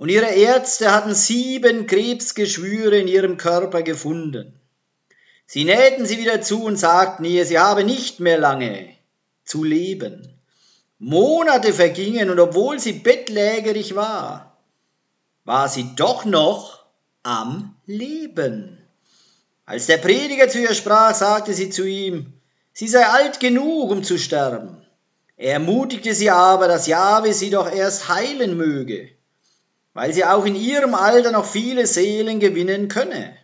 und 0.00 0.08
ihre 0.08 0.30
Ärzte 0.30 0.92
hatten 0.92 1.14
sieben 1.14 1.86
Krebsgeschwüre 1.86 2.96
in 2.96 3.06
ihrem 3.06 3.36
Körper 3.36 3.82
gefunden. 3.82 4.58
Sie 5.44 5.64
nähten 5.64 6.06
sie 6.06 6.16
wieder 6.16 6.40
zu 6.40 6.64
und 6.64 6.78
sagten 6.78 7.26
ihr, 7.26 7.44
sie 7.44 7.58
habe 7.58 7.84
nicht 7.84 8.18
mehr 8.18 8.38
lange 8.38 8.88
zu 9.44 9.62
leben. 9.62 10.40
Monate 10.98 11.74
vergingen 11.74 12.30
und 12.30 12.40
obwohl 12.40 12.80
sie 12.80 12.94
bettlägerig 12.94 13.94
war, 13.94 14.56
war 15.44 15.68
sie 15.68 15.94
doch 15.96 16.24
noch 16.24 16.82
am 17.22 17.76
Leben. 17.84 18.78
Als 19.66 19.84
der 19.84 19.98
Prediger 19.98 20.48
zu 20.48 20.60
ihr 20.62 20.72
sprach, 20.72 21.14
sagte 21.14 21.52
sie 21.52 21.68
zu 21.68 21.86
ihm, 21.86 22.32
sie 22.72 22.88
sei 22.88 23.04
alt 23.04 23.38
genug, 23.38 23.90
um 23.90 24.02
zu 24.02 24.16
sterben. 24.16 24.80
Er 25.36 25.52
ermutigte 25.52 26.14
sie 26.14 26.30
aber, 26.30 26.68
dass 26.68 26.86
Jahwe 26.86 27.34
sie 27.34 27.50
doch 27.50 27.70
erst 27.70 28.08
heilen 28.08 28.56
möge, 28.56 29.10
weil 29.94 30.12
sie 30.12 30.24
auch 30.24 30.44
in 30.44 30.54
ihrem 30.54 30.94
Alter 30.94 31.32
noch 31.32 31.46
viele 31.46 31.86
Seelen 31.86 32.40
gewinnen 32.40 32.88
könne. 32.88 33.36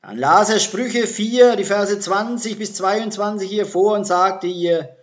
Dann 0.00 0.18
las 0.18 0.50
er 0.50 0.58
Sprüche 0.58 1.06
4, 1.06 1.56
die 1.56 1.64
Verse 1.64 1.98
20 1.98 2.58
bis 2.58 2.74
22 2.74 3.48
hier 3.48 3.66
vor 3.66 3.94
und 3.94 4.04
sagte 4.04 4.46
ihr, 4.46 4.96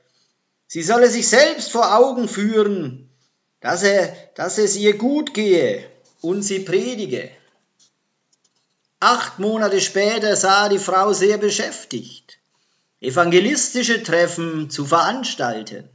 Sie 0.68 0.84
solle 0.84 1.10
sich 1.10 1.28
selbst 1.28 1.72
vor 1.72 1.98
Augen 1.98 2.28
führen, 2.28 3.10
dass, 3.60 3.82
er, 3.82 4.16
dass 4.36 4.60
es 4.60 4.76
ihr 4.76 4.98
gut 4.98 5.34
gehe 5.34 5.84
und 6.22 6.44
sie 6.44 6.60
predige. 6.60 7.32
Acht 9.00 9.40
Monate 9.40 9.82
später 9.82 10.36
sah 10.36 10.70
die 10.70 10.78
Frau 10.78 11.14
sehr 11.14 11.40
beschäftigt, 11.40 12.38
evangelistische 13.02 14.04
Treffen 14.04 14.70
zu 14.70 14.86
veranstalten. 14.86 15.90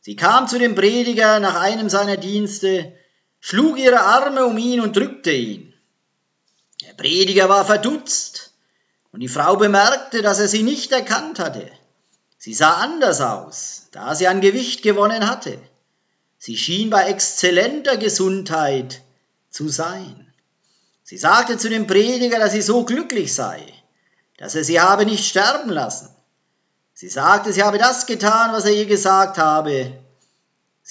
Sie 0.00 0.16
kam 0.16 0.48
zu 0.48 0.58
dem 0.58 0.74
Prediger 0.74 1.38
nach 1.38 1.60
einem 1.60 1.88
seiner 1.88 2.16
Dienste, 2.16 2.92
schlug 3.42 3.76
ihre 3.78 4.00
Arme 4.00 4.46
um 4.46 4.56
ihn 4.56 4.80
und 4.80 4.96
drückte 4.96 5.32
ihn. 5.32 5.74
Der 6.80 6.94
Prediger 6.94 7.48
war 7.48 7.66
verdutzt 7.66 8.54
und 9.10 9.20
die 9.20 9.28
Frau 9.28 9.56
bemerkte, 9.56 10.22
dass 10.22 10.38
er 10.38 10.48
sie 10.48 10.62
nicht 10.62 10.92
erkannt 10.92 11.38
hatte. 11.40 11.70
Sie 12.38 12.54
sah 12.54 12.74
anders 12.76 13.20
aus, 13.20 13.88
da 13.90 14.14
sie 14.14 14.28
an 14.28 14.40
Gewicht 14.40 14.82
gewonnen 14.82 15.28
hatte. 15.28 15.58
Sie 16.38 16.56
schien 16.56 16.88
bei 16.88 17.08
exzellenter 17.08 17.96
Gesundheit 17.96 19.02
zu 19.50 19.68
sein. 19.68 20.32
Sie 21.02 21.18
sagte 21.18 21.58
zu 21.58 21.68
dem 21.68 21.86
Prediger, 21.86 22.38
dass 22.38 22.52
sie 22.52 22.62
so 22.62 22.84
glücklich 22.84 23.34
sei, 23.34 23.60
dass 24.38 24.54
er 24.54 24.64
sie 24.64 24.80
habe 24.80 25.04
nicht 25.04 25.28
sterben 25.28 25.70
lassen. 25.70 26.08
Sie 26.94 27.08
sagte, 27.08 27.52
sie 27.52 27.64
habe 27.64 27.78
das 27.78 28.06
getan, 28.06 28.52
was 28.52 28.64
er 28.64 28.72
ihr 28.72 28.86
gesagt 28.86 29.36
habe. 29.38 29.92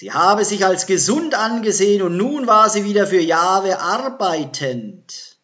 Sie 0.02 0.12
habe 0.12 0.46
sich 0.46 0.66
als 0.66 0.88
gesund 0.88 1.36
angesehen 1.36 2.02
und 2.02 2.18
nun 2.18 2.48
war 2.48 2.72
sie 2.72 2.86
wieder 2.86 3.06
für 3.06 3.20
Jahwe 3.20 3.80
arbeitend. 3.80 5.38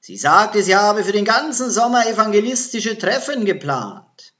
Sie 0.00 0.16
sagte, 0.16 0.62
sie 0.62 0.74
habe 0.74 1.04
für 1.04 1.12
den 1.12 1.26
ganzen 1.26 1.70
Sommer 1.70 2.06
evangelistische 2.06 2.96
Treffen 2.96 3.44
geplant. 3.44 4.32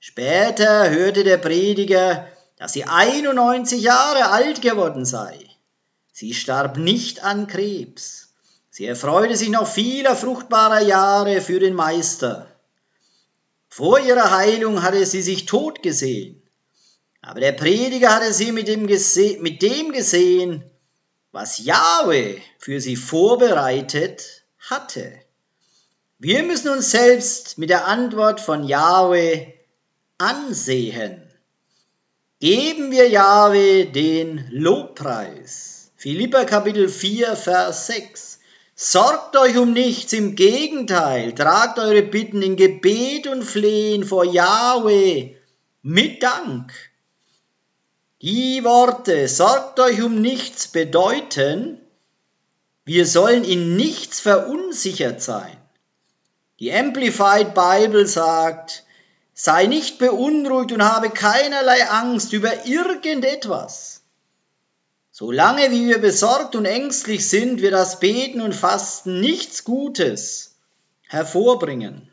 Später 0.00 0.90
hörte 0.90 1.22
der 1.22 1.36
Prediger, 1.36 2.26
dass 2.56 2.72
sie 2.72 2.82
91 2.82 3.80
Jahre 3.80 4.32
alt 4.32 4.60
geworden 4.60 5.04
sei. 5.04 5.38
Sie 6.12 6.34
starb 6.34 6.78
nicht 6.78 7.22
an 7.22 7.46
Krebs. 7.46 8.32
Sie 8.70 8.86
erfreute 8.86 9.36
sich 9.36 9.50
noch 9.50 9.68
vieler 9.68 10.16
fruchtbarer 10.16 10.80
Jahre 10.80 11.42
für 11.42 11.60
den 11.60 11.74
Meister. 11.74 12.48
Vor 13.68 14.00
ihrer 14.00 14.32
Heilung 14.36 14.82
hatte 14.82 15.06
sie 15.06 15.22
sich 15.22 15.46
tot 15.46 15.80
gesehen. 15.84 16.41
Aber 17.22 17.40
der 17.40 17.52
Prediger 17.52 18.16
hatte 18.16 18.32
sie 18.32 18.50
mit 18.50 18.66
dem, 18.66 18.82
mit 18.82 19.62
dem 19.62 19.92
gesehen, 19.92 20.64
was 21.30 21.64
Jahwe 21.64 22.36
für 22.58 22.80
sie 22.80 22.96
vorbereitet 22.96 24.44
hatte. 24.58 25.12
Wir 26.18 26.42
müssen 26.42 26.68
uns 26.68 26.90
selbst 26.90 27.58
mit 27.58 27.70
der 27.70 27.86
Antwort 27.86 28.40
von 28.40 28.64
Jahwe 28.64 29.52
ansehen. 30.18 31.22
Geben 32.40 32.90
wir 32.90 33.08
Jahwe 33.08 33.86
den 33.86 34.48
Lobpreis. 34.50 35.92
Philippa 35.96 36.44
Kapitel 36.44 36.88
4, 36.88 37.36
Vers 37.36 37.86
6. 37.86 38.40
Sorgt 38.74 39.36
euch 39.36 39.56
um 39.58 39.72
nichts, 39.72 40.12
im 40.12 40.34
Gegenteil, 40.34 41.32
tragt 41.34 41.78
eure 41.78 42.02
Bitten 42.02 42.42
in 42.42 42.56
Gebet 42.56 43.28
und 43.28 43.44
Flehen 43.44 44.02
vor 44.02 44.24
Jahwe 44.24 45.36
mit 45.82 46.22
Dank. 46.24 46.72
Die 48.22 48.62
Worte, 48.62 49.26
sorgt 49.26 49.80
euch 49.80 50.00
um 50.00 50.20
nichts, 50.20 50.68
bedeuten, 50.68 51.80
wir 52.84 53.04
sollen 53.04 53.42
in 53.42 53.74
nichts 53.74 54.20
verunsichert 54.20 55.20
sein. 55.20 55.56
Die 56.60 56.72
Amplified 56.72 57.52
Bible 57.52 58.06
sagt, 58.06 58.84
Sei 59.34 59.66
nicht 59.66 59.98
beunruhigt 59.98 60.70
und 60.70 60.84
habe 60.84 61.10
keinerlei 61.10 61.88
Angst 61.88 62.32
über 62.32 62.64
irgendetwas. 62.66 64.02
Solange 65.10 65.72
wie 65.72 65.88
wir 65.88 65.98
besorgt 65.98 66.54
und 66.54 66.64
ängstlich 66.64 67.28
sind, 67.28 67.60
wird 67.60 67.72
das 67.72 67.98
Beten 67.98 68.40
und 68.40 68.54
Fasten 68.54 69.20
nichts 69.20 69.64
Gutes 69.64 70.54
hervorbringen. 71.08 72.08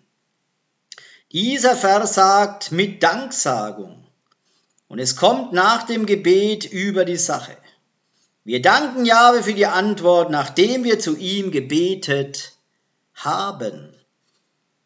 Dieser 1.32 1.76
Vers 1.76 2.16
sagt 2.16 2.72
mit 2.72 3.04
Danksagung. 3.04 3.99
Und 4.90 5.00
es 5.00 5.16
kommt 5.16 5.54
nach 5.54 5.84
dem 5.84 6.06
Gebet 6.06 6.66
über 6.66 7.06
die 7.06 7.16
Sache. 7.16 7.56
Wir 8.44 8.62
danken 8.62 9.06
Jahwe 9.06 9.44
für 9.44 9.54
die 9.54 9.68
Antwort, 9.68 10.32
nachdem 10.32 10.84
wir 10.84 11.00
zu 11.00 11.16
ihm 11.16 11.52
gebetet 11.52 12.54
haben. 13.14 13.94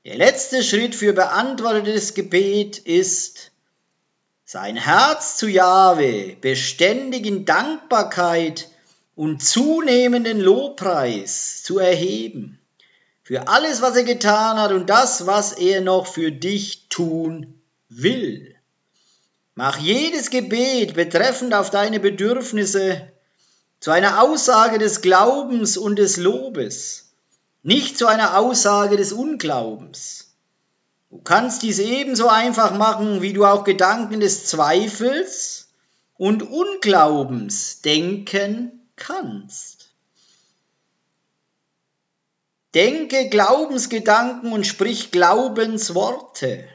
Der 0.05 0.17
letzte 0.17 0.61
Schritt 0.61 0.93
für 0.93 1.13
beantwortetes 1.13 2.13
Gebet 2.13 2.77
ist, 2.77 3.51
sein 4.43 4.75
Herz 4.75 5.37
zu 5.37 5.47
Jahwe 5.47 6.35
beständig 6.41 7.25
in 7.25 7.45
Dankbarkeit 7.45 8.67
und 9.15 9.41
zunehmenden 9.41 10.41
Lobpreis 10.41 11.63
zu 11.63 11.79
erheben. 11.79 12.59
Für 13.23 13.47
alles, 13.47 13.81
was 13.81 13.95
er 13.95 14.03
getan 14.03 14.57
hat 14.57 14.73
und 14.73 14.89
das, 14.89 15.25
was 15.25 15.53
er 15.53 15.79
noch 15.79 16.07
für 16.07 16.33
dich 16.33 16.89
tun 16.89 17.61
will. 17.87 18.52
Mach 19.55 19.77
jedes 19.77 20.29
Gebet 20.29 20.95
betreffend 20.95 21.53
auf 21.53 21.69
deine 21.69 21.99
Bedürfnisse 21.99 23.11
zu 23.79 23.91
einer 23.91 24.23
Aussage 24.23 24.79
des 24.79 25.01
Glaubens 25.01 25.77
und 25.77 25.97
des 25.97 26.17
Lobes 26.17 27.03
nicht 27.63 27.97
zu 27.97 28.07
einer 28.07 28.37
Aussage 28.37 28.97
des 28.97 29.13
Unglaubens. 29.13 30.35
Du 31.09 31.19
kannst 31.19 31.63
dies 31.63 31.79
ebenso 31.79 32.27
einfach 32.27 32.77
machen, 32.77 33.21
wie 33.21 33.33
du 33.33 33.45
auch 33.45 33.63
Gedanken 33.63 34.19
des 34.19 34.45
Zweifels 34.45 35.69
und 36.17 36.43
Unglaubens 36.43 37.81
denken 37.81 38.87
kannst. 38.95 39.91
Denke 42.73 43.29
Glaubensgedanken 43.29 44.51
und 44.51 44.65
sprich 44.65 45.11
Glaubensworte. 45.11 46.67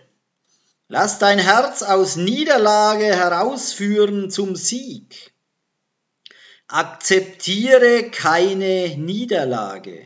Lass 0.91 1.19
dein 1.19 1.39
Herz 1.39 1.83
aus 1.83 2.17
Niederlage 2.17 3.05
herausführen 3.05 4.31
zum 4.31 4.57
Sieg. 4.57 5.35
Akzeptiere 6.67 8.05
keine 8.05 8.97
Niederlage. 8.97 10.01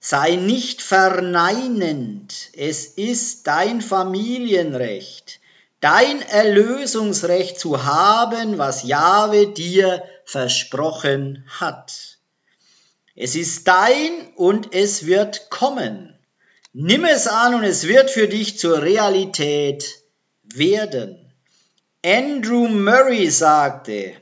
Sei 0.00 0.34
nicht 0.34 0.82
verneinend, 0.82 2.34
es 2.54 2.86
ist 2.86 3.46
dein 3.46 3.80
Familienrecht, 3.80 5.38
dein 5.78 6.22
Erlösungsrecht 6.22 7.60
zu 7.60 7.84
haben, 7.84 8.58
was 8.58 8.82
Jahwe 8.82 9.46
dir 9.46 10.02
versprochen 10.24 11.44
hat. 11.60 12.18
Es 13.14 13.36
ist 13.36 13.68
dein 13.68 14.32
und 14.34 14.74
es 14.74 15.06
wird 15.06 15.50
kommen. 15.50 16.18
Nimm 16.72 17.04
es 17.04 17.28
an 17.28 17.54
und 17.54 17.62
es 17.62 17.86
wird 17.86 18.10
für 18.10 18.26
dich 18.26 18.58
zur 18.58 18.82
Realität 18.82 19.99
werden. 20.56 21.18
Andrew 22.04 22.68
Murray 22.68 23.30
sagte, 23.30 24.14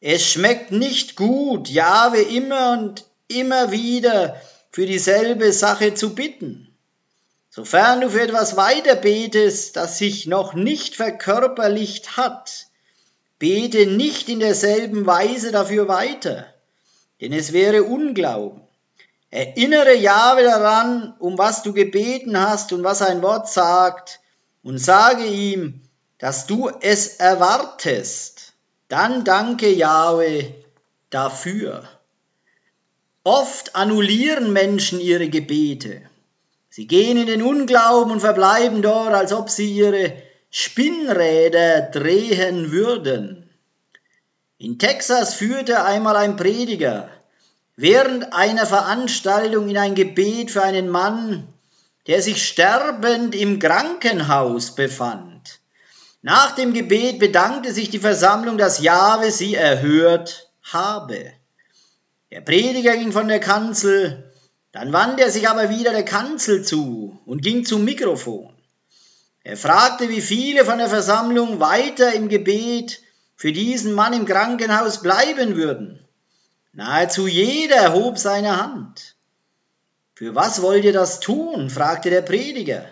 Es 0.00 0.24
schmeckt 0.24 0.72
nicht 0.72 1.16
gut, 1.16 1.68
Jahwe 1.68 2.20
immer 2.20 2.78
und 2.78 3.04
immer 3.28 3.70
wieder 3.70 4.40
für 4.70 4.86
dieselbe 4.86 5.52
Sache 5.52 5.94
zu 5.94 6.14
bitten. 6.14 6.74
Sofern 7.50 8.00
du 8.00 8.10
für 8.10 8.22
etwas 8.22 8.56
weiter 8.56 8.94
betest, 8.94 9.76
das 9.76 9.98
sich 9.98 10.26
noch 10.26 10.54
nicht 10.54 10.96
verkörperlicht 10.96 12.16
hat, 12.16 12.66
bete 13.38 13.86
nicht 13.86 14.28
in 14.28 14.40
derselben 14.40 15.06
Weise 15.06 15.52
dafür 15.52 15.88
weiter, 15.88 16.46
denn 17.20 17.32
es 17.32 17.52
wäre 17.52 17.82
Unglauben. 17.82 18.60
Erinnere 19.30 19.94
Jahwe 19.94 20.44
daran, 20.44 21.14
um 21.18 21.36
was 21.36 21.62
du 21.62 21.72
gebeten 21.72 22.40
hast 22.40 22.72
und 22.72 22.84
was 22.84 23.02
ein 23.02 23.22
Wort 23.22 23.48
sagt, 23.50 24.20
und 24.62 24.78
sage 24.78 25.24
ihm, 25.24 25.80
dass 26.18 26.46
du 26.46 26.70
es 26.80 27.16
erwartest. 27.16 28.52
Dann 28.88 29.24
danke 29.24 29.70
Jahwe 29.72 30.54
dafür. 31.10 31.88
Oft 33.24 33.76
annullieren 33.76 34.52
Menschen 34.52 35.00
ihre 35.00 35.28
Gebete. 35.28 36.02
Sie 36.70 36.86
gehen 36.86 37.18
in 37.18 37.26
den 37.26 37.42
Unglauben 37.42 38.12
und 38.12 38.20
verbleiben 38.20 38.82
dort, 38.82 39.14
als 39.14 39.32
ob 39.32 39.50
sie 39.50 39.72
ihre 39.72 40.14
Spinnräder 40.50 41.82
drehen 41.82 42.70
würden. 42.70 43.50
In 44.58 44.78
Texas 44.78 45.34
führte 45.34 45.84
einmal 45.84 46.16
ein 46.16 46.36
Prediger 46.36 47.10
während 47.78 48.32
einer 48.32 48.66
Veranstaltung 48.66 49.68
in 49.68 49.78
ein 49.78 49.94
Gebet 49.94 50.50
für 50.50 50.62
einen 50.62 50.88
Mann, 50.88 51.46
der 52.08 52.22
sich 52.22 52.48
sterbend 52.48 53.34
im 53.34 53.58
Krankenhaus 53.58 54.74
befand. 54.74 55.60
Nach 56.22 56.52
dem 56.52 56.72
Gebet 56.72 57.18
bedankte 57.18 57.72
sich 57.72 57.90
die 57.90 58.00
Versammlung, 58.00 58.58
dass 58.58 58.80
Jahwe 58.80 59.30
sie 59.30 59.54
erhört 59.54 60.50
habe. 60.62 61.32
Der 62.32 62.40
Prediger 62.40 62.96
ging 62.96 63.12
von 63.12 63.28
der 63.28 63.40
Kanzel, 63.40 64.32
dann 64.72 64.92
wandte 64.92 65.24
er 65.24 65.30
sich 65.30 65.48
aber 65.48 65.70
wieder 65.70 65.92
der 65.92 66.04
Kanzel 66.04 66.64
zu 66.64 67.20
und 67.24 67.42
ging 67.42 67.64
zum 67.64 67.84
Mikrofon. 67.84 68.54
Er 69.44 69.56
fragte, 69.56 70.08
wie 70.08 70.20
viele 70.20 70.64
von 70.64 70.78
der 70.78 70.88
Versammlung 70.88 71.60
weiter 71.60 72.12
im 72.14 72.28
Gebet 72.28 73.00
für 73.36 73.52
diesen 73.52 73.92
Mann 73.92 74.12
im 74.12 74.26
Krankenhaus 74.26 75.02
bleiben 75.02 75.56
würden. 75.56 76.06
Nahezu 76.72 77.26
jeder 77.26 77.92
hob 77.92 78.18
seine 78.18 78.60
Hand. 78.60 79.17
Für 80.18 80.34
was 80.34 80.62
wollt 80.62 80.84
ihr 80.84 80.92
das 80.92 81.20
tun? 81.20 81.70
fragte 81.70 82.10
der 82.10 82.22
Prediger. 82.22 82.84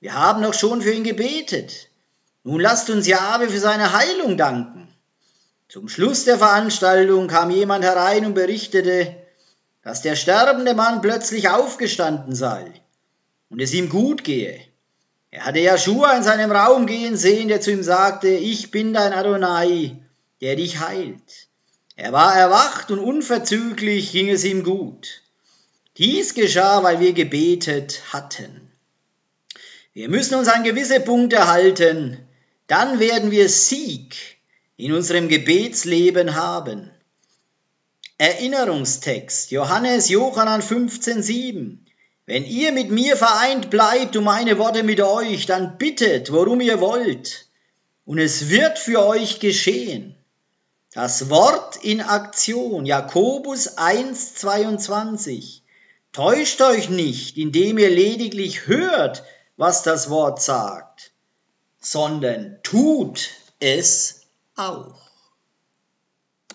Wir 0.00 0.14
haben 0.14 0.42
doch 0.42 0.54
schon 0.54 0.80
für 0.80 0.90
ihn 0.90 1.04
gebetet. 1.04 1.90
Nun 2.44 2.60
lasst 2.60 2.88
uns 2.88 3.06
Jahwe 3.06 3.50
für 3.50 3.60
seine 3.60 3.92
Heilung 3.92 4.38
danken. 4.38 4.88
Zum 5.68 5.90
Schluss 5.90 6.24
der 6.24 6.38
Veranstaltung 6.38 7.28
kam 7.28 7.50
jemand 7.50 7.84
herein 7.84 8.24
und 8.24 8.32
berichtete, 8.32 9.14
dass 9.82 10.00
der 10.00 10.16
sterbende 10.16 10.72
Mann 10.72 11.02
plötzlich 11.02 11.50
aufgestanden 11.50 12.34
sei 12.34 12.72
und 13.50 13.60
es 13.60 13.74
ihm 13.74 13.90
gut 13.90 14.24
gehe. 14.24 14.58
Er 15.30 15.44
hatte 15.44 15.58
Joshua 15.58 16.16
in 16.16 16.22
seinem 16.22 16.52
Raum 16.52 16.86
gehen 16.86 17.18
sehen, 17.18 17.48
der 17.48 17.60
zu 17.60 17.70
ihm 17.70 17.82
sagte, 17.82 18.28
ich 18.28 18.70
bin 18.70 18.94
dein 18.94 19.12
Adonai, 19.12 19.98
der 20.40 20.56
dich 20.56 20.80
heilt. 20.80 21.48
Er 21.96 22.12
war 22.12 22.34
erwacht 22.34 22.90
und 22.90 22.98
unverzüglich 22.98 24.10
ging 24.12 24.30
es 24.30 24.42
ihm 24.44 24.64
gut. 24.64 25.21
Dies 25.98 26.32
geschah, 26.32 26.82
weil 26.82 27.00
wir 27.00 27.12
gebetet 27.12 28.00
hatten. 28.12 28.70
Wir 29.92 30.08
müssen 30.08 30.36
uns 30.36 30.48
an 30.48 30.64
gewisse 30.64 31.00
Punkte 31.00 31.48
halten, 31.48 32.18
dann 32.66 32.98
werden 32.98 33.30
wir 33.30 33.50
Sieg 33.50 34.16
in 34.78 34.94
unserem 34.94 35.28
Gebetsleben 35.28 36.34
haben. 36.34 36.90
Erinnerungstext 38.16 39.50
Johannes 39.50 40.08
Johannan 40.08 40.62
15,7 40.62 41.76
Wenn 42.24 42.44
ihr 42.46 42.72
mit 42.72 42.90
mir 42.90 43.18
vereint 43.18 43.68
bleibt 43.68 44.16
und 44.16 44.24
meine 44.24 44.56
Worte 44.58 44.84
mit 44.84 45.02
euch, 45.02 45.44
dann 45.44 45.76
bittet, 45.76 46.32
worum 46.32 46.62
ihr 46.62 46.80
wollt, 46.80 47.48
und 48.06 48.18
es 48.18 48.48
wird 48.48 48.78
für 48.78 49.04
euch 49.04 49.40
geschehen. 49.40 50.14
Das 50.92 51.28
Wort 51.30 51.76
in 51.82 52.00
Aktion, 52.00 52.86
Jakobus 52.86 53.76
1,22. 53.76 55.61
Täuscht 56.12 56.60
euch 56.60 56.90
nicht, 56.90 57.38
indem 57.38 57.78
ihr 57.78 57.88
lediglich 57.88 58.66
hört, 58.66 59.24
was 59.56 59.82
das 59.82 60.10
Wort 60.10 60.42
sagt, 60.42 61.12
sondern 61.80 62.58
tut 62.62 63.30
es 63.60 64.26
auch. 64.54 65.01